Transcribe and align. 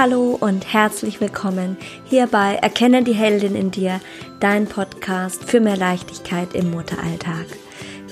Hallo 0.00 0.38
und 0.38 0.72
herzlich 0.72 1.20
willkommen 1.20 1.76
hier 2.04 2.28
bei 2.28 2.54
Erkenne 2.54 3.02
die 3.02 3.14
Heldin 3.14 3.56
in 3.56 3.72
dir, 3.72 4.00
dein 4.38 4.68
Podcast 4.68 5.42
für 5.42 5.58
mehr 5.58 5.76
Leichtigkeit 5.76 6.54
im 6.54 6.70
Mutteralltag. 6.70 7.46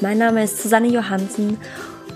Mein 0.01 0.19
Name 0.19 0.43
ist 0.43 0.61
Susanne 0.61 0.89
Johansen 0.89 1.59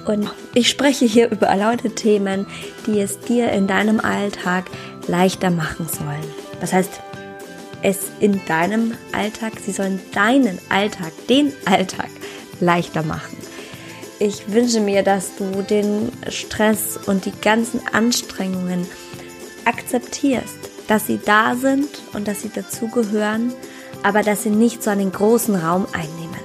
und 0.06 0.28
ich 0.54 0.68
spreche 0.68 1.04
hier 1.04 1.30
über 1.30 1.46
erlaute 1.46 1.94
Themen, 1.94 2.48
die 2.88 3.00
es 3.00 3.20
dir 3.20 3.52
in 3.52 3.68
deinem 3.68 4.00
Alltag 4.00 4.64
leichter 5.06 5.50
machen 5.50 5.86
sollen. 5.86 6.34
Das 6.60 6.72
heißt, 6.72 7.00
es 7.82 8.10
in 8.18 8.44
deinem 8.46 8.94
Alltag, 9.12 9.52
sie 9.64 9.70
sollen 9.70 10.00
deinen 10.12 10.58
Alltag, 10.68 11.12
den 11.28 11.52
Alltag 11.66 12.10
leichter 12.58 13.04
machen. 13.04 13.36
Ich 14.18 14.52
wünsche 14.52 14.80
mir, 14.80 15.04
dass 15.04 15.36
du 15.36 15.62
den 15.62 16.10
Stress 16.28 16.98
und 17.06 17.24
die 17.24 17.40
ganzen 17.40 17.80
Anstrengungen 17.92 18.84
akzeptierst, 19.64 20.58
dass 20.88 21.06
sie 21.06 21.20
da 21.24 21.54
sind 21.54 21.88
und 22.12 22.28
dass 22.28 22.42
sie 22.42 22.50
dazugehören, 22.50 23.52
aber 24.02 24.22
dass 24.22 24.42
sie 24.42 24.50
nicht 24.50 24.82
so 24.82 24.90
einen 24.90 25.12
großen 25.12 25.54
Raum 25.54 25.86
einnehmen, 25.92 26.40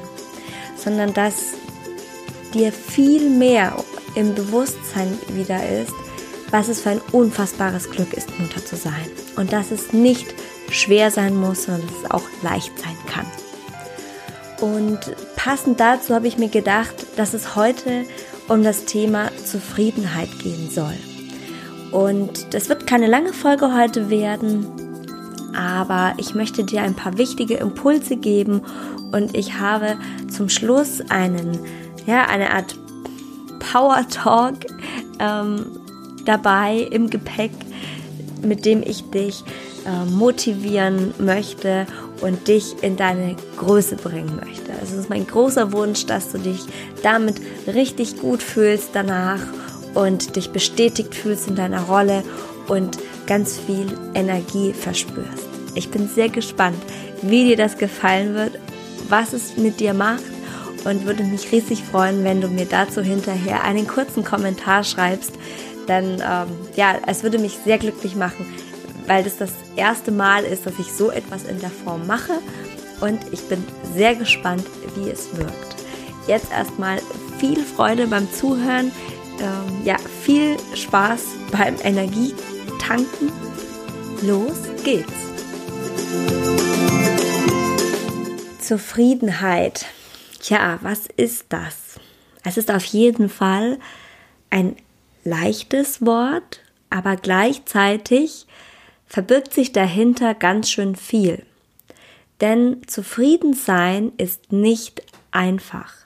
sondern 0.76 1.14
dass 1.14 1.54
dir 2.54 2.72
viel 2.72 3.30
mehr 3.30 3.76
im 4.16 4.34
Bewusstsein 4.36 5.18
wieder 5.30 5.68
ist, 5.68 5.94
was 6.52 6.68
es 6.70 6.82
für 6.82 6.92
ein 6.92 7.02
unfassbares 7.12 7.90
Glück 7.90 8.14
ist, 8.14 8.40
Mutter 8.40 8.64
zu 8.64 8.76
sein. 8.76 9.10
Und 9.36 9.52
dass 9.52 9.72
es 9.72 9.94
nicht 9.94 10.34
schwer 10.70 11.12
sein 11.12 11.36
muss, 11.36 11.64
sondern 11.64 11.88
dass 11.88 11.98
es 12.04 12.12
auch 12.12 12.24
leicht 12.42 12.72
sein 12.80 12.98
kann. 13.08 13.26
Und 14.62 15.00
passend 15.36 15.80
dazu 15.80 16.14
habe 16.14 16.28
ich 16.28 16.38
mir 16.38 16.50
gedacht, 16.50 16.96
dass 17.18 17.34
es 17.34 17.56
heute 17.56 18.06
um 18.48 18.64
das 18.64 18.86
Thema 18.86 19.32
Zufriedenheit 19.44 20.30
gehen 20.40 20.70
soll. 20.70 20.96
Und 21.96 22.54
das 22.54 22.68
wird 22.68 22.88
keine 22.88 23.08
lange 23.08 23.32
Folge 23.32 23.74
heute 23.74 24.10
werden, 24.10 24.68
aber 25.56 26.14
ich 26.18 26.36
möchte 26.36 26.66
dir 26.66 26.82
ein 26.82 26.94
paar 26.94 27.18
wichtige 27.18 27.54
Impulse 27.54 28.18
geben 28.18 28.64
und 29.14 29.34
ich 29.34 29.60
habe 29.60 29.96
zum 30.30 30.50
Schluss 30.50 31.00
einen, 31.08 31.58
ja, 32.06 32.26
eine 32.26 32.52
Art 32.52 32.78
Power 33.60 34.06
Talk 34.10 34.56
ähm, 35.20 35.68
dabei 36.26 36.86
im 36.92 37.10
Gepäck, 37.10 37.52
mit 38.42 38.66
dem 38.66 38.84
ich 38.86 39.10
dich 39.12 39.46
äh, 39.86 40.12
motivieren 40.12 41.14
möchte 41.18 41.88
und 42.20 42.50
dich 42.50 42.76
in 42.82 42.98
deine 42.98 43.38
Größe 43.56 43.96
bringen 43.96 44.42
möchte. 44.46 44.74
Also 44.82 44.96
es 44.96 45.04
ist 45.04 45.10
mein 45.10 45.26
großer 45.26 45.72
Wunsch, 45.72 46.06
dass 46.08 46.34
du 46.34 46.40
dich 46.40 46.60
damit 47.04 47.36
richtig 47.68 48.20
gut 48.20 48.44
fühlst 48.44 48.90
danach 48.92 49.40
und 49.96 50.36
dich 50.36 50.52
bestätigt 50.52 51.16
fühlst 51.16 51.48
in 51.48 51.56
deiner 51.56 51.82
Rolle 51.84 52.24
und 52.68 53.00
ganz 53.26 53.58
viel 53.58 53.98
Energie 54.14 54.74
verspürst. 54.74 55.48
Ich 55.74 55.90
bin 55.90 56.08
sehr 56.08 56.30
gespannt, 56.30 56.78
wie 57.22 57.46
dir 57.46 57.58
das 57.58 57.78
gefallen 57.78 58.36
wird, 58.36 58.60
was 59.10 59.34
es 59.34 59.58
mit 59.58 59.80
dir 59.80 59.94
macht 59.94 60.24
und 60.84 61.06
würde 61.06 61.24
mich 61.24 61.52
riesig 61.52 61.84
freuen, 61.84 62.24
wenn 62.24 62.42
du 62.42 62.48
mir 62.48 62.66
dazu 62.66 63.02
hinterher 63.02 63.64
einen 63.64 63.88
kurzen 63.88 64.24
Kommentar 64.24 64.84
schreibst. 64.84 65.34
Denn 65.88 66.22
ähm, 66.22 66.48
ja, 66.76 66.96
es 67.08 67.24
würde 67.24 67.40
mich 67.40 67.58
sehr 67.64 67.78
glücklich 67.78 68.16
machen, 68.16 68.46
weil 69.08 69.24
das 69.24 69.38
das 69.38 69.52
erste 69.76 70.12
Mal 70.12 70.44
ist, 70.44 70.66
dass 70.66 70.80
ich 70.80 70.92
so 70.92 71.12
etwas 71.12 71.44
in 71.44 71.60
der 71.60 71.70
Form 71.70 72.08
mache 72.08 72.34
und 73.02 73.20
ich 73.32 73.42
bin 73.48 73.64
sehr 73.96 74.16
gespannt, 74.16 74.66
wie 74.96 75.10
es 75.10 75.36
wirkt. 75.38 75.76
Jetzt 76.28 76.52
erstmal 76.52 77.00
viel 77.40 77.64
Freude 77.64 78.08
beim 78.08 78.32
Zuhören 78.32 78.92
ähm, 79.40 79.86
ja, 79.86 79.98
viel 80.24 80.58
Spaß 80.76 81.22
beim 81.52 81.76
Energietanken. 81.84 83.32
Los 84.22 84.58
geht's. 84.84 85.12
Zufriedenheit. 88.60 89.86
Tja, 90.40 90.80
was 90.82 91.08
ist 91.18 91.46
das? 91.50 92.00
Es 92.44 92.58
ist 92.58 92.72
auf 92.72 92.86
jeden 92.86 93.30
Fall 93.30 93.80
ein 94.50 94.76
leichtes 95.24 96.06
Wort, 96.06 96.62
aber 96.90 97.16
gleichzeitig 97.16 98.48
verbirgt 99.06 99.54
sich 99.54 99.72
dahinter 99.72 100.34
ganz 100.34 100.70
schön 100.70 100.96
viel. 100.96 101.46
Denn 102.42 102.82
zufrieden 102.88 103.54
sein 103.54 104.12
ist 104.18 104.52
nicht 104.52 105.02
einfach. 105.32 106.05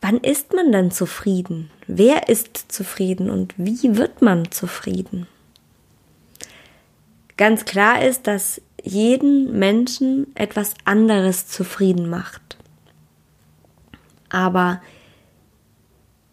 Wann 0.00 0.18
ist 0.18 0.52
man 0.54 0.72
dann 0.72 0.90
zufrieden? 0.90 1.70
Wer 1.86 2.28
ist 2.28 2.72
zufrieden 2.72 3.28
und 3.30 3.54
wie 3.56 3.96
wird 3.96 4.22
man 4.22 4.50
zufrieden? 4.50 5.26
Ganz 7.36 7.64
klar 7.64 8.02
ist, 8.02 8.26
dass 8.26 8.60
jeden 8.82 9.58
Menschen 9.58 10.34
etwas 10.36 10.74
anderes 10.84 11.48
zufrieden 11.48 12.08
macht. 12.08 12.56
Aber 14.30 14.80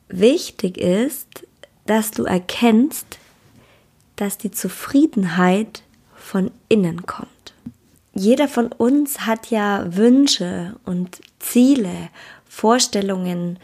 wichtig 0.08 0.78
ist, 0.78 1.46
dass 1.86 2.12
du 2.12 2.24
erkennst, 2.24 3.20
dass 4.16 4.38
die 4.38 4.52
Zufriedenheit 4.52 5.84
von 6.16 6.52
innen 6.70 7.06
kommt. 7.06 7.30
Jeder 8.14 8.48
von 8.48 8.72
uns 8.72 9.22
hat 9.22 9.50
ja 9.52 9.86
Wünsche 9.96 10.76
und 10.86 11.22
Ziele 11.40 12.10
Vorstellungen 12.58 13.60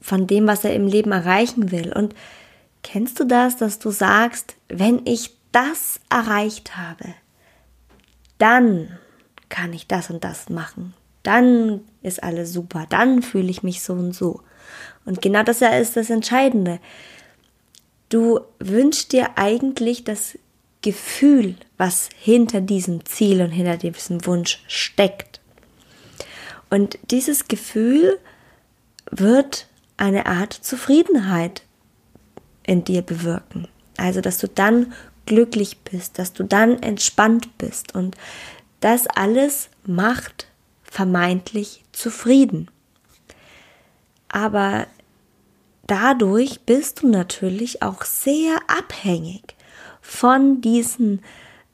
von 0.00 0.26
dem, 0.26 0.46
was 0.46 0.64
er 0.64 0.74
im 0.74 0.86
Leben 0.86 1.12
erreichen 1.12 1.70
will. 1.70 1.92
Und 1.92 2.14
kennst 2.82 3.20
du 3.20 3.24
das, 3.24 3.58
dass 3.58 3.80
du 3.80 3.90
sagst, 3.90 4.56
wenn 4.68 5.02
ich 5.04 5.36
das 5.52 6.00
erreicht 6.08 6.78
habe, 6.78 7.04
dann 8.38 8.96
kann 9.50 9.74
ich 9.74 9.86
das 9.88 10.08
und 10.08 10.24
das 10.24 10.48
machen. 10.48 10.94
Dann 11.22 11.82
ist 12.00 12.22
alles 12.22 12.50
super. 12.50 12.86
Dann 12.88 13.20
fühle 13.20 13.50
ich 13.50 13.62
mich 13.62 13.82
so 13.82 13.92
und 13.92 14.14
so. 14.14 14.40
Und 15.04 15.20
genau 15.20 15.42
das 15.42 15.60
ist 15.60 15.98
das 15.98 16.08
Entscheidende. 16.08 16.80
Du 18.08 18.40
wünschst 18.58 19.12
dir 19.12 19.36
eigentlich 19.36 20.04
das 20.04 20.38
Gefühl, 20.80 21.56
was 21.76 22.08
hinter 22.18 22.62
diesem 22.62 23.04
Ziel 23.04 23.42
und 23.42 23.50
hinter 23.50 23.76
diesem 23.76 24.24
Wunsch 24.24 24.64
steckt. 24.66 25.42
Und 26.70 26.98
dieses 27.10 27.48
Gefühl 27.48 28.18
wird 29.10 29.66
eine 29.96 30.26
Art 30.26 30.52
Zufriedenheit 30.52 31.62
in 32.64 32.84
dir 32.84 33.02
bewirken. 33.02 33.68
Also, 33.96 34.20
dass 34.20 34.38
du 34.38 34.48
dann 34.48 34.92
glücklich 35.26 35.80
bist, 35.80 36.18
dass 36.18 36.32
du 36.32 36.44
dann 36.44 36.82
entspannt 36.82 37.58
bist. 37.58 37.94
Und 37.94 38.16
das 38.80 39.06
alles 39.06 39.68
macht 39.84 40.46
vermeintlich 40.82 41.84
zufrieden. 41.92 42.70
Aber 44.28 44.86
dadurch 45.86 46.60
bist 46.60 47.02
du 47.02 47.08
natürlich 47.08 47.82
auch 47.82 48.04
sehr 48.04 48.58
abhängig 48.68 49.54
von 50.00 50.60
diesen 50.60 51.22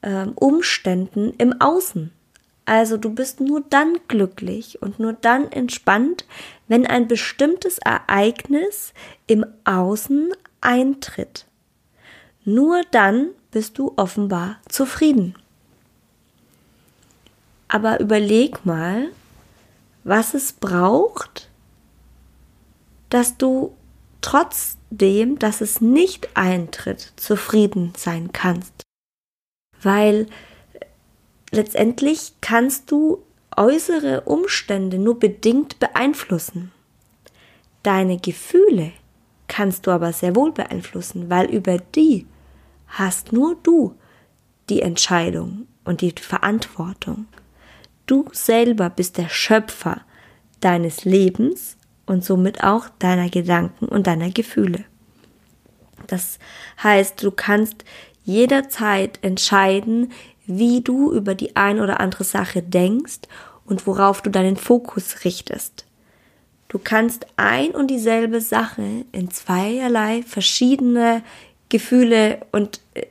äh, 0.01 0.27
Umständen 0.35 1.33
im 1.37 1.61
Außen. 1.61 2.11
Also 2.65 2.97
du 2.97 3.13
bist 3.13 3.39
nur 3.39 3.61
dann 3.61 3.99
glücklich 4.07 4.81
und 4.81 4.99
nur 4.99 5.13
dann 5.13 5.51
entspannt, 5.51 6.25
wenn 6.67 6.87
ein 6.87 7.07
bestimmtes 7.07 7.77
Ereignis 7.77 8.93
im 9.27 9.45
Außen 9.65 10.33
eintritt. 10.61 11.45
Nur 12.43 12.81
dann 12.91 13.29
bist 13.51 13.77
du 13.77 13.93
offenbar 13.95 14.57
zufrieden. 14.67 15.35
Aber 17.67 17.99
überleg 17.99 18.65
mal, 18.65 19.09
was 20.03 20.33
es 20.33 20.53
braucht, 20.53 21.49
dass 23.09 23.37
du 23.37 23.75
trotzdem, 24.21 25.37
dass 25.39 25.61
es 25.61 25.81
nicht 25.81 26.35
eintritt, 26.35 27.13
zufrieden 27.15 27.93
sein 27.95 28.31
kannst. 28.33 28.73
Weil 29.81 30.27
letztendlich 31.55 32.33
kannst 32.41 32.91
du 32.91 33.23
äußere 33.55 34.21
Umstände 34.21 34.99
nur 34.99 35.19
bedingt 35.19 35.79
beeinflussen. 35.79 36.71
Deine 37.83 38.17
Gefühle 38.17 38.91
kannst 39.47 39.87
du 39.87 39.91
aber 39.91 40.11
sehr 40.11 40.35
wohl 40.35 40.51
beeinflussen, 40.51 41.29
weil 41.29 41.49
über 41.49 41.77
die 41.77 42.25
hast 42.87 43.33
nur 43.33 43.55
du 43.63 43.95
die 44.69 44.81
Entscheidung 44.81 45.67
und 45.83 46.01
die 46.01 46.13
Verantwortung. 46.19 47.27
Du 48.05 48.27
selber 48.31 48.89
bist 48.89 49.17
der 49.17 49.29
Schöpfer 49.29 50.01
deines 50.59 51.05
Lebens 51.05 51.77
und 52.05 52.23
somit 52.23 52.63
auch 52.63 52.89
deiner 52.99 53.29
Gedanken 53.29 53.85
und 53.85 54.07
deiner 54.07 54.31
Gefühle. 54.31 54.85
Das 56.07 56.39
heißt, 56.83 57.23
du 57.23 57.31
kannst 57.31 57.83
jederzeit 58.23 59.19
entscheiden, 59.23 60.11
wie 60.47 60.81
du 60.81 61.11
über 61.11 61.35
die 61.35 61.55
ein 61.55 61.79
oder 61.79 61.99
andere 61.99 62.23
Sache 62.23 62.61
denkst 62.61 63.21
und 63.65 63.87
worauf 63.87 64.21
du 64.21 64.29
deinen 64.29 64.57
Fokus 64.57 65.23
richtest. 65.25 65.85
Du 66.67 66.79
kannst 66.79 67.25
ein 67.37 67.71
und 67.71 67.87
dieselbe 67.87 68.41
Sache 68.41 69.05
in 69.11 69.31
zweierlei 69.31 70.23
verschiedene 70.23 71.23
Gefühle 71.69 72.39
und 72.51 72.79
äh, 72.93 73.05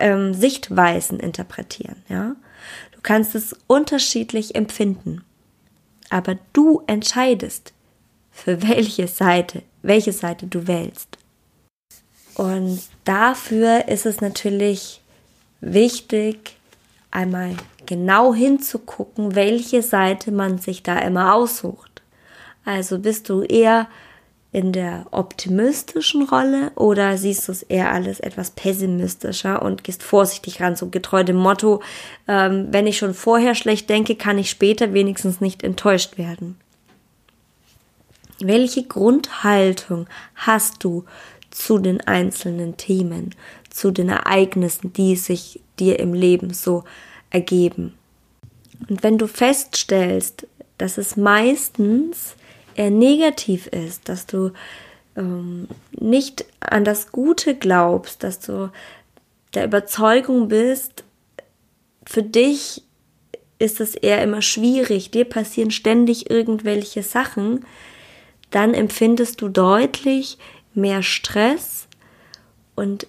ähm, 0.00 0.34
Sichtweisen 0.34 1.20
interpretieren, 1.20 1.96
ja. 2.08 2.36
Du 2.92 2.98
kannst 3.02 3.34
es 3.34 3.56
unterschiedlich 3.66 4.54
empfinden. 4.56 5.24
Aber 6.10 6.36
du 6.52 6.82
entscheidest, 6.86 7.72
für 8.32 8.62
welche 8.62 9.08
Seite, 9.08 9.62
welche 9.82 10.12
Seite 10.12 10.46
du 10.46 10.66
wählst. 10.66 11.18
Und 12.34 12.80
dafür 13.04 13.88
ist 13.88 14.06
es 14.06 14.20
natürlich 14.20 15.00
wichtig, 15.60 16.57
einmal 17.10 17.56
genau 17.86 18.34
hinzugucken, 18.34 19.34
welche 19.34 19.82
Seite 19.82 20.30
man 20.30 20.58
sich 20.58 20.82
da 20.82 20.98
immer 20.98 21.34
aussucht. 21.34 22.02
Also 22.64 22.98
bist 22.98 23.28
du 23.28 23.42
eher 23.42 23.88
in 24.50 24.72
der 24.72 25.06
optimistischen 25.10 26.22
Rolle 26.22 26.72
oder 26.74 27.18
siehst 27.18 27.48
du 27.48 27.52
es 27.52 27.62
eher 27.62 27.92
alles 27.92 28.18
etwas 28.20 28.50
pessimistischer 28.50 29.62
und 29.62 29.84
gehst 29.84 30.02
vorsichtig 30.02 30.60
ran, 30.60 30.74
so 30.74 30.88
getreu 30.88 31.22
dem 31.22 31.36
Motto, 31.36 31.82
ähm, 32.26 32.68
wenn 32.70 32.86
ich 32.86 32.96
schon 32.96 33.12
vorher 33.12 33.54
schlecht 33.54 33.90
denke, 33.90 34.16
kann 34.16 34.38
ich 34.38 34.48
später 34.48 34.94
wenigstens 34.94 35.40
nicht 35.40 35.62
enttäuscht 35.62 36.16
werden. 36.16 36.58
Welche 38.40 38.84
Grundhaltung 38.84 40.06
hast 40.34 40.82
du 40.82 41.04
zu 41.50 41.78
den 41.78 42.00
einzelnen 42.00 42.76
Themen, 42.76 43.34
zu 43.70 43.90
den 43.90 44.08
Ereignissen, 44.08 44.92
die 44.92 45.16
sich 45.16 45.60
dir 45.78 45.98
im 45.98 46.14
Leben 46.14 46.52
so 46.52 46.84
ergeben? 47.30 47.94
Und 48.88 49.02
wenn 49.02 49.18
du 49.18 49.26
feststellst, 49.26 50.46
dass 50.76 50.98
es 50.98 51.16
meistens 51.16 52.36
eher 52.74 52.90
negativ 52.90 53.66
ist, 53.66 54.08
dass 54.08 54.26
du 54.26 54.52
ähm, 55.16 55.68
nicht 55.92 56.44
an 56.60 56.84
das 56.84 57.10
Gute 57.10 57.56
glaubst, 57.56 58.22
dass 58.22 58.38
du 58.38 58.70
der 59.54 59.64
Überzeugung 59.64 60.48
bist, 60.48 61.04
für 62.06 62.22
dich 62.22 62.82
ist 63.58 63.80
es 63.80 63.94
eher 63.94 64.22
immer 64.22 64.40
schwierig, 64.40 65.10
dir 65.10 65.24
passieren 65.24 65.70
ständig 65.70 66.30
irgendwelche 66.30 67.02
Sachen, 67.02 67.66
dann 68.50 68.72
empfindest 68.72 69.42
du 69.42 69.48
deutlich 69.48 70.38
mehr 70.74 71.02
Stress 71.02 71.88
und 72.76 73.06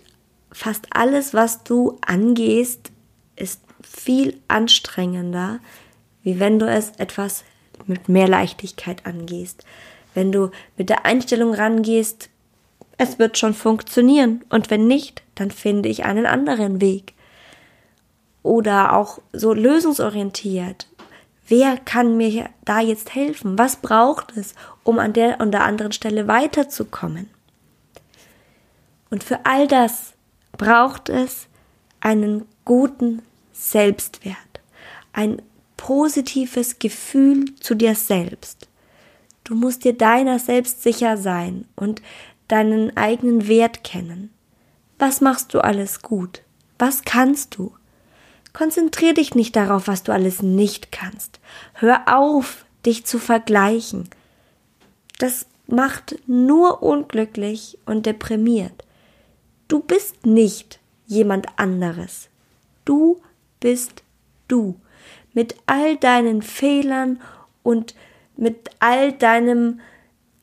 fast 0.52 0.88
alles, 0.92 1.34
was 1.34 1.64
du 1.64 1.98
angehst, 2.06 2.92
ist 3.36 3.62
viel 3.82 4.40
anstrengender, 4.48 5.60
wie 6.24 6.40
wenn 6.40 6.60
du 6.60 6.68
es 6.68 6.92
etwas 6.98 7.44
mit 7.86 8.10
mehr 8.10 8.28
Leichtigkeit 8.28 9.06
angehst. 9.06 9.64
Wenn 10.14 10.32
du 10.32 10.52
mit 10.78 10.90
der 10.90 11.06
Einstellung 11.06 11.54
rangehst, 11.54 12.30
es 12.98 13.20
wird 13.20 13.38
schon 13.38 13.54
funktionieren 13.54 14.44
und 14.50 14.70
wenn 14.70 14.88
nicht, 14.88 15.24
dann 15.36 15.52
finde 15.52 15.90
ich 15.90 16.04
einen 16.04 16.26
anderen 16.26 16.82
Weg. 16.82 17.14
Oder 18.44 18.96
auch 18.96 19.20
so 19.32 19.54
lösungsorientiert. 19.54 20.88
Wer 21.48 21.78
kann 21.78 22.18
mir 22.18 22.50
da 22.66 22.80
jetzt 22.80 23.16
helfen? 23.16 23.58
Was 23.58 23.78
braucht 23.78 24.36
es, 24.38 24.54
um 24.84 25.00
an 25.00 25.14
der 25.14 25.40
und 25.40 25.52
der 25.52 25.64
anderen 25.64 25.92
Stelle 25.92 26.28
weiterzukommen? 26.28 27.30
Und 29.10 29.24
für 29.24 29.46
all 29.46 29.68
das 29.68 30.14
braucht 30.60 31.10
es 31.10 31.48
einen 32.02 32.46
guten 32.66 33.24
Selbstwert, 33.54 34.36
ein 35.14 35.42
positives 35.78 36.78
Gefühl 36.78 37.56
zu 37.56 37.74
dir 37.74 37.96
selbst. 37.96 38.68
Du 39.46 39.56
musst 39.56 39.86
dir 39.86 39.94
deiner 39.94 40.38
selbst 40.38 40.84
sicher 40.84 41.18
sein 41.18 41.66
und 41.76 42.04
deinen 42.50 42.96
eigenen 42.98 43.48
Wert 43.48 43.84
kennen. 43.84 44.32
Was 45.00 45.22
machst 45.22 45.54
du 45.54 45.62
alles 45.62 46.02
gut? 46.02 46.44
Was 46.78 47.04
kannst 47.04 47.58
du? 47.58 47.72
Konzentrier 48.52 49.14
dich 49.14 49.36
nicht 49.36 49.56
darauf, 49.56 49.88
was 49.88 50.04
du 50.04 50.12
alles 50.12 50.42
nicht 50.42 50.92
kannst. 50.92 51.40
Hör 51.74 52.04
auf, 52.14 52.66
dich 52.86 53.06
zu 53.06 53.18
vergleichen. 53.18 54.10
Das 55.20 55.46
macht 55.68 56.18
nur 56.28 56.84
unglücklich 56.84 57.78
und 57.86 58.06
deprimiert. 58.06 58.84
Du 59.70 59.80
bist 59.80 60.26
nicht 60.26 60.80
jemand 61.06 61.48
anderes. 61.58 62.30
Du 62.86 63.22
bist 63.60 64.04
du 64.48 64.76
mit 65.34 65.56
all 65.68 65.96
deinen 65.96 66.42
Fehlern 66.42 67.22
und 67.64 67.94
mit 68.36 68.72
all 68.80 69.14
deinem 69.14 69.80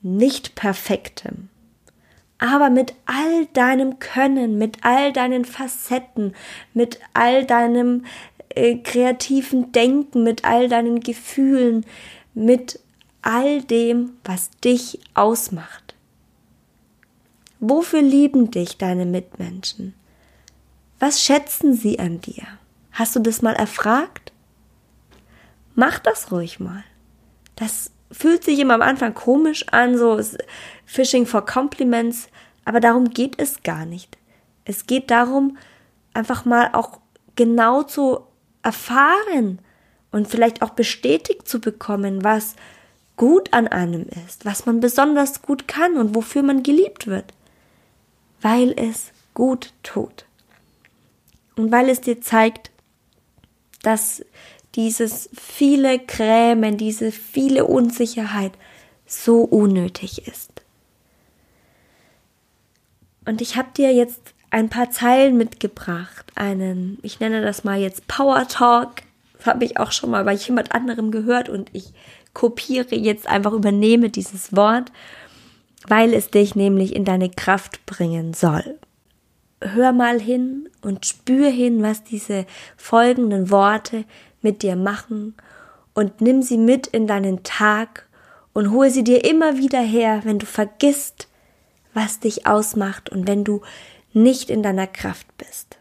Nicht-Perfektem, 0.01 1.49
aber 2.39 2.71
mit 2.71 2.95
all 3.07 3.47
deinem 3.47 3.99
Können, 3.99 4.59
mit 4.59 4.79
all 4.83 5.13
deinen 5.13 5.45
Facetten, 5.45 6.35
mit 6.73 7.01
all 7.13 7.45
deinem 7.45 8.05
äh, 8.51 8.77
kreativen 8.77 9.73
Denken, 9.73 10.23
mit 10.23 10.45
all 10.45 10.69
deinen 10.69 11.01
Gefühlen, 11.01 11.85
mit 12.33 12.79
all 13.23 13.63
dem, 13.63 14.19
was 14.25 14.51
dich 14.65 15.01
ausmacht. 15.15 15.86
Wofür 17.69 18.03
lieben 18.03 18.51
dich 18.51 18.79
deine 18.79 19.07
Mitmenschen? 19.07 19.95
Was 20.99 21.23
schätzen 21.23 21.75
sie 21.75 21.99
an 21.99 22.21
dir? 22.21 22.45
Hast 22.93 23.17
du 23.17 23.21
das 23.21 23.43
mal 23.43 23.55
erfragt? 23.55 24.33
mach 25.77 26.01
das 26.01 26.33
ruhig 26.33 26.59
mal. 26.59 26.83
Das 27.55 27.93
fühlt 28.11 28.43
sich 28.43 28.59
immer 28.59 28.75
am 28.75 28.83
Anfang 28.83 29.15
komisch 29.15 29.67
an, 29.71 29.97
so 29.97 30.21
Fishing 30.85 31.27
for 31.27 31.47
Compliments, 31.47 32.29
aber 32.65 32.81
darum 32.81 33.11
geht 33.11 33.41
es 33.41 33.63
gar 33.63 33.87
nicht. 33.87 34.19
Es 34.65 34.87
geht 34.87 35.11
darum, 35.11 35.57
einfach 36.13 36.45
mal 36.45 36.71
auch 36.73 36.99
genau 37.37 37.85
zu 37.85 38.21
erfahren 38.63 39.61
und 40.11 40.29
vielleicht 40.29 40.63
auch 40.63 40.71
bestätigt 40.71 41.47
zu 41.47 41.61
bekommen, 41.61 42.25
was 42.25 42.57
gut 43.17 43.53
an 43.53 43.69
einem 43.69 44.07
ist, 44.27 44.45
was 44.45 44.67
man 44.67 44.81
besonders 44.81 45.43
gut 45.43 45.69
kann 45.69 45.97
und 45.97 46.15
wofür 46.15 46.43
man 46.43 46.63
geliebt 46.63 47.07
wird, 47.07 47.33
weil 48.41 48.73
es 48.77 49.13
gut 49.35 49.73
tut. 49.83 50.25
Und 51.57 51.73
weil 51.73 51.89
es 51.89 52.01
dir 52.01 52.21
zeigt, 52.21 52.71
dass 53.83 54.25
dieses 54.75 55.31
viele 55.35 55.99
Krämen, 55.99 56.77
diese 56.77 57.13
viele 57.13 57.65
Unsicherheit 57.65 58.53
so 59.07 59.43
unnötig 59.43 60.27
ist. 60.27 60.51
Und 63.25 63.41
ich 63.41 63.57
habe 63.57 63.69
dir 63.77 63.93
jetzt 63.93 64.35
ein 64.51 64.69
paar 64.69 64.91
Zeilen 64.91 65.37
mitgebracht, 65.37 66.33
einen, 66.35 66.99
ich 67.03 67.21
nenne 67.21 67.43
das 67.43 67.65
mal 67.65 67.79
jetzt 67.79 68.07
Power 68.07 68.47
Talk, 68.49 69.03
habe 69.45 69.65
ich 69.65 69.79
auch 69.79 69.93
schon 69.93 70.11
mal 70.11 70.25
bei 70.25 70.35
jemand 70.35 70.73
anderem 70.73 71.11
gehört 71.11 71.49
und 71.49 71.71
ich 71.73 71.93
kopiere 72.35 72.95
jetzt 72.95 73.27
einfach, 73.27 73.53
übernehme 73.53 74.11
dieses 74.11 74.55
Wort, 74.55 74.93
weil 75.89 76.15
es 76.15 76.31
dich 76.31 76.55
nämlich 76.55 76.95
in 76.95 77.05
deine 77.05 77.31
Kraft 77.31 77.87
bringen 77.87 78.35
soll. 78.35 78.79
Hör 79.61 79.93
mal 79.93 80.21
hin 80.21 80.69
und 80.83 81.07
spür 81.07 81.49
hin, 81.49 81.83
was 81.83 82.05
diese 82.05 82.47
folgenden 82.77 83.51
Worte 83.51 84.05
mit 84.43 84.63
dir 84.63 84.77
machen 84.77 85.35
und 85.95 86.21
nimm 86.21 86.43
sie 86.43 86.59
mit 86.59 86.87
in 86.87 87.07
deinen 87.07 87.43
Tag 87.43 88.07
und 88.53 88.71
hole 88.71 88.91
sie 88.91 89.05
dir 89.05 89.25
immer 89.25 89.57
wieder 89.57 89.81
her, 89.81 90.21
wenn 90.25 90.39
du 90.39 90.47
vergisst, 90.47 91.29
was 91.95 92.21
dich 92.21 92.47
ausmacht 92.47 93.11
und 93.11 93.27
wenn 93.27 93.45
du 93.45 93.63
nicht 94.13 94.51
in 94.51 94.63
deiner 94.63 94.87
Kraft 94.87 95.27
bist. 95.39 95.79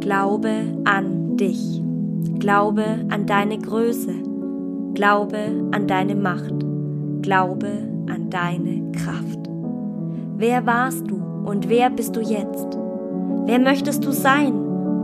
Glaube 0.00 0.64
an 0.84 1.36
dich. 1.36 1.89
Glaube 2.38 2.84
an 3.10 3.26
deine 3.26 3.58
Größe. 3.58 4.12
Glaube 4.94 5.38
an 5.72 5.86
deine 5.86 6.14
Macht. 6.14 6.54
Glaube 7.22 7.68
an 8.08 8.30
deine 8.30 8.90
Kraft. 8.92 9.38
Wer 10.36 10.66
warst 10.66 11.10
du? 11.10 11.30
und 11.44 11.68
wer 11.68 11.90
bist 11.90 12.16
du 12.16 12.20
jetzt? 12.20 12.78
Wer 13.46 13.58
möchtest 13.58 14.04
du 14.04 14.12
sein 14.12 14.54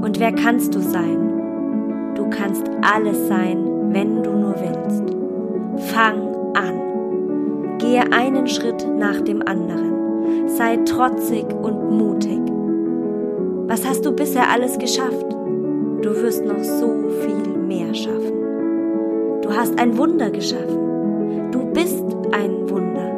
und 0.02 0.20
wer 0.20 0.32
kannst 0.32 0.74
du 0.74 0.80
sein? 0.80 2.14
Du 2.14 2.28
kannst 2.30 2.64
alles 2.82 3.28
sein, 3.28 3.92
wenn 3.92 4.22
du 4.22 4.30
nur 4.30 4.54
willst. 4.54 5.02
Fang 5.92 6.20
an. 6.54 7.78
Gehe 7.78 8.12
einen 8.12 8.46
Schritt 8.46 8.86
nach 8.96 9.20
dem 9.20 9.42
anderen. 9.42 10.48
Sei 10.48 10.76
trotzig 10.78 11.46
und 11.62 11.90
mutig. 11.90 12.40
Was 13.68 13.86
hast 13.86 14.04
du 14.06 14.12
bisher 14.12 14.48
alles 14.48 14.78
geschafft? 14.78 15.25
Du 16.06 16.14
wirst 16.22 16.44
noch 16.44 16.62
so 16.62 17.10
viel 17.20 17.58
mehr 17.66 17.92
schaffen. 17.92 19.40
Du 19.42 19.50
hast 19.50 19.76
ein 19.76 19.98
Wunder 19.98 20.30
geschaffen. 20.30 21.50
Du 21.50 21.64
bist 21.72 22.04
ein 22.30 22.70
Wunder. 22.70 23.10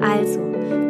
Also, 0.00 0.38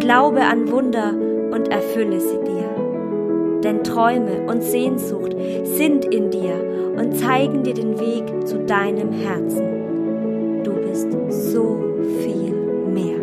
Glaube 0.00 0.42
an 0.42 0.70
Wunder 0.70 1.14
und 1.52 1.68
erfülle 1.68 2.20
sie 2.20 2.36
dir. 2.44 3.62
Denn 3.62 3.82
Träume 3.82 4.42
und 4.46 4.62
Sehnsucht 4.62 5.34
sind 5.62 6.04
in 6.04 6.30
dir 6.30 6.52
und 6.98 7.16
zeigen 7.16 7.62
dir 7.62 7.72
den 7.72 7.98
Weg 7.98 8.46
zu 8.46 8.58
deinem 8.58 9.10
Herzen. 9.10 10.62
du 10.64 10.72
bist 10.86 11.08
so 11.30 11.82
viel 12.20 12.52
mehr. 12.92 13.20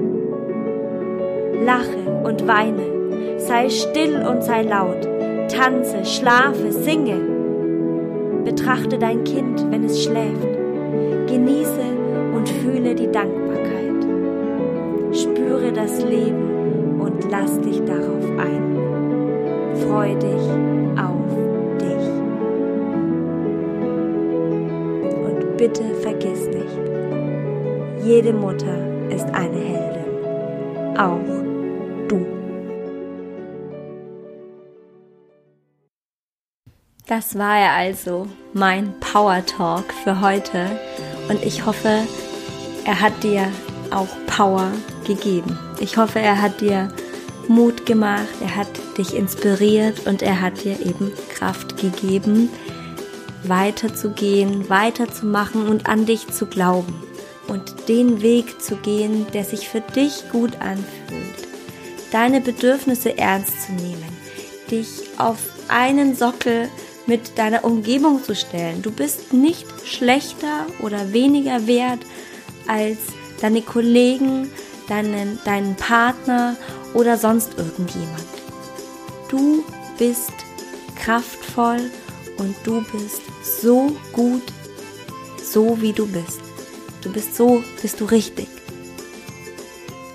Lache 1.63 2.23
und 2.23 2.47
weine, 2.47 3.37
sei 3.37 3.69
still 3.69 4.25
und 4.27 4.43
sei 4.43 4.63
laut, 4.63 5.07
tanze, 5.47 6.03
schlafe, 6.05 6.71
singe. 6.71 7.30
Betrachte 8.53 8.97
dein 8.97 9.23
Kind, 9.23 9.65
wenn 9.71 9.85
es 9.85 10.03
schläft. 10.03 10.57
Genieße 11.27 11.85
und 12.35 12.49
fühle 12.49 12.93
die 12.93 13.09
Dankbarkeit. 13.09 14.03
Spüre 15.13 15.71
das 15.71 16.03
Leben 16.03 16.99
und 16.99 17.31
lass 17.31 17.61
dich 17.61 17.81
darauf 17.85 18.25
ein. 18.37 18.75
Freu 19.87 20.15
dich 20.15 20.49
auf 20.99 21.31
dich. 21.79 22.07
Und 25.23 25.55
bitte 25.55 25.85
vergiss 26.01 26.45
nicht, 26.47 26.77
jede 28.03 28.33
Mutter 28.33 28.77
ist 29.15 29.27
eine 29.33 29.59
Heldin. 29.59 30.97
Auch 30.97 31.50
Das 37.11 37.37
war 37.37 37.59
er 37.59 37.73
also, 37.73 38.25
mein 38.53 38.97
Power 39.01 39.45
Talk 39.45 39.83
für 40.05 40.21
heute. 40.21 40.79
Und 41.27 41.43
ich 41.43 41.65
hoffe, 41.65 42.07
er 42.85 43.01
hat 43.01 43.21
dir 43.21 43.51
auch 43.93 44.07
Power 44.27 44.71
gegeben. 45.05 45.59
Ich 45.81 45.97
hoffe, 45.97 46.19
er 46.19 46.41
hat 46.41 46.61
dir 46.61 46.87
Mut 47.49 47.85
gemacht, 47.85 48.29
er 48.39 48.55
hat 48.55 48.69
dich 48.97 49.13
inspiriert 49.13 50.07
und 50.07 50.21
er 50.21 50.39
hat 50.39 50.63
dir 50.63 50.79
eben 50.79 51.11
Kraft 51.33 51.75
gegeben, 51.75 52.49
weiterzugehen, 53.43 54.69
weiterzumachen 54.69 55.67
und 55.67 55.87
an 55.87 56.05
dich 56.05 56.29
zu 56.29 56.45
glauben 56.45 56.95
und 57.49 57.89
den 57.89 58.21
Weg 58.21 58.61
zu 58.61 58.77
gehen, 58.77 59.27
der 59.33 59.43
sich 59.43 59.67
für 59.67 59.81
dich 59.81 60.29
gut 60.31 60.61
anfühlt. 60.61 61.45
Deine 62.13 62.39
Bedürfnisse 62.39 63.17
ernst 63.17 63.63
zu 63.63 63.73
nehmen, 63.73 64.17
dich 64.69 64.87
auf 65.17 65.39
einen 65.67 66.15
Sockel 66.15 66.69
mit 67.11 67.37
deiner 67.37 67.65
Umgebung 67.65 68.23
zu 68.23 68.33
stellen. 68.33 68.81
Du 68.81 68.89
bist 68.89 69.33
nicht 69.33 69.67
schlechter 69.85 70.65
oder 70.79 71.11
weniger 71.11 71.67
wert 71.67 71.99
als 72.67 72.99
deine 73.41 73.61
Kollegen, 73.61 74.49
deinen, 74.87 75.37
deinen 75.43 75.75
Partner 75.75 76.55
oder 76.93 77.17
sonst 77.17 77.57
irgendjemand. 77.57 78.23
Du 79.27 79.65
bist 79.97 80.31
kraftvoll 80.95 81.91
und 82.37 82.55
du 82.63 82.81
bist 82.93 83.23
so 83.61 83.93
gut, 84.13 84.43
so 85.43 85.81
wie 85.81 85.91
du 85.91 86.07
bist. 86.07 86.39
Du 87.01 87.11
bist 87.11 87.35
so, 87.35 87.61
bist 87.81 87.99
du 87.99 88.05
richtig. 88.05 88.47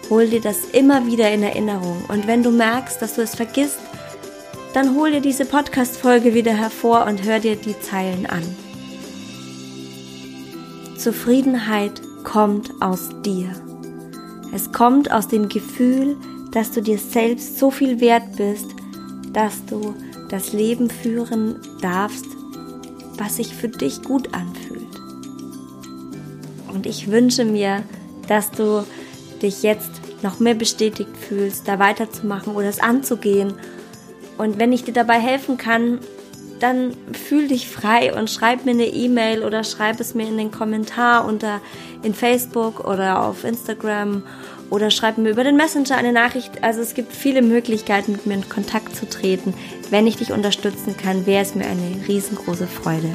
Hol 0.09 0.29
dir 0.29 0.41
das 0.41 0.65
immer 0.73 1.05
wieder 1.05 1.31
in 1.31 1.43
Erinnerung 1.43 2.07
und 2.09 2.27
wenn 2.27 2.43
du 2.43 2.51
merkst, 2.51 3.03
dass 3.03 3.17
du 3.17 3.21
es 3.21 3.35
vergisst, 3.35 3.86
dann 4.77 4.95
hol 4.95 5.11
dir 5.11 5.23
diese 5.23 5.47
Podcast-Folge 5.47 6.35
wieder 6.35 6.53
hervor 6.53 7.07
und 7.07 7.25
hör 7.25 7.39
dir 7.39 7.57
die 7.57 7.81
Zeilen 7.81 8.27
an. 8.27 8.43
Zufriedenheit 10.99 12.03
kommt 12.25 12.71
aus 12.83 13.09
dir. 13.25 13.49
Es 14.53 14.73
kommt 14.73 15.11
aus 15.11 15.29
dem 15.29 15.49
Gefühl, 15.49 16.19
dass 16.53 16.73
du 16.73 16.83
dir 16.83 16.99
selbst 16.99 17.59
so 17.59 17.71
viel 17.71 18.01
wert 18.01 18.37
bist, 18.37 18.67
dass 19.33 19.65
du 19.65 19.95
das 20.29 20.53
Leben 20.53 20.91
führen 20.91 21.59
darfst, 21.81 22.27
was 23.17 23.37
sich 23.37 23.55
für 23.55 23.69
dich 23.69 24.03
gut 24.03 24.35
anfühlt. 24.35 24.83
Und 26.75 26.85
ich 26.85 27.11
wünsche 27.11 27.47
mir, 27.47 27.83
dass 28.29 28.51
du 28.51 28.85
dich 29.41 29.63
jetzt 29.63 29.91
noch 30.23 30.39
mehr 30.39 30.55
bestätigt 30.55 31.17
fühlst, 31.17 31.67
da 31.67 31.79
weiterzumachen 31.79 32.55
oder 32.55 32.69
es 32.69 32.81
anzugehen 32.81 33.55
und 34.39 34.59
wenn 34.59 34.73
ich 34.73 34.85
dir 34.85 34.93
dabei 34.93 35.19
helfen 35.19 35.57
kann, 35.57 36.01
dann 36.61 36.97
fühl 37.13 37.49
dich 37.49 37.69
frei 37.69 38.15
und 38.15 38.31
schreib 38.31 38.65
mir 38.65 38.73
eine 38.73 38.87
E-Mail 38.87 39.43
oder 39.43 39.65
schreib 39.65 40.01
es 40.01 40.15
mir 40.15 40.27
in 40.27 40.39
den 40.39 40.51
Kommentar 40.51 41.27
unter 41.27 41.61
in 42.03 42.15
Facebook 42.15 42.81
oder 42.87 43.25
auf 43.25 43.45
Instagram 43.45 44.23
oder 44.71 44.91
schreib 44.91 45.19
mir 45.19 45.31
über 45.31 45.45
den 45.45 45.57
Messenger 45.57 45.97
eine 45.97 46.13
Nachricht. 46.13 46.65
Also 46.65 46.81
es 46.81 46.95
gibt 46.95 47.13
viele 47.13 47.43
Möglichkeiten, 47.43 48.13
mit 48.13 48.27
mir 48.27 48.35
in 48.35 48.49
Kontakt 48.49 48.97
zu 48.97 49.09
treten. 49.09 49.55
Wenn 49.91 50.07
ich 50.07 50.17
dich 50.17 50.33
unterstützen 50.33 50.97
kann, 50.97 51.27
wäre 51.27 51.43
es 51.43 51.55
mir 51.55 51.67
eine 51.67 52.09
riesengroße 52.09 52.67
Freude. 52.67 53.11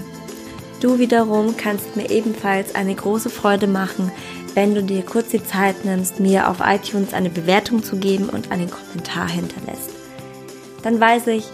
Du 0.80 1.00
wiederum 1.00 1.58
kannst 1.58 1.96
mir 1.96 2.10
ebenfalls 2.10 2.74
eine 2.74 2.96
große 2.96 3.30
Freude 3.30 3.68
machen, 3.68 4.12
wenn 4.54 4.76
du 4.76 4.84
dir 4.84 5.04
kurz 5.04 5.30
die 5.30 5.44
Zeit 5.44 5.86
nimmst, 5.86 6.20
mir 6.20 6.50
auf 6.50 6.58
iTunes 6.62 7.14
eine 7.14 7.30
Bewertung 7.30 7.84
zu 7.84 7.98
geben 7.98 8.30
und 8.30 8.52
einen 8.52 8.70
Kommentar 8.70 9.30
hinterlässt 9.30 10.01
dann 10.84 11.00
weiß 11.00 11.28
ich, 11.28 11.46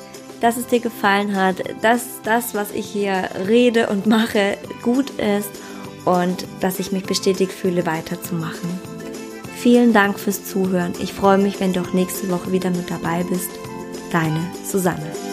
dass 0.41 0.57
es 0.57 0.67
dir 0.67 0.79
gefallen 0.79 1.36
hat, 1.36 1.57
dass 1.81 2.22
das, 2.24 2.53
was 2.53 2.72
ich 2.72 2.86
hier 2.86 3.29
rede 3.48 3.88
und 3.88 4.05
mache, 4.05 4.57
gut 4.84 5.10
ist 5.12 5.50
und 6.05 6.46
dass 6.60 6.79
ich 6.79 6.91
mich 6.91 7.03
bestätigt 7.03 7.51
fühle, 7.51 7.86
weiterzumachen. 7.86 8.69
Vielen 9.57 9.91
Dank 9.91 10.19
fürs 10.19 10.46
Zuhören. 10.46 10.93
Ich 11.00 11.13
freue 11.13 11.39
mich, 11.39 11.60
wenn 11.60 11.74
du 11.74 11.81
auch 11.81 11.93
nächste 11.93 12.29
Woche 12.29 12.51
wieder 12.51 12.69
mit 12.69 12.89
dabei 12.89 13.24
bist. 13.24 13.50
Deine 14.12 14.39
Susanne. 14.63 15.26